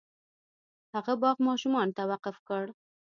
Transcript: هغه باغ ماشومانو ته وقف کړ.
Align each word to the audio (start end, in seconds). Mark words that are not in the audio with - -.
هغه 0.93 1.13
باغ 1.21 1.37
ماشومانو 1.47 1.95
ته 1.97 2.03
وقف 2.11 2.35
کړ. 2.47 2.63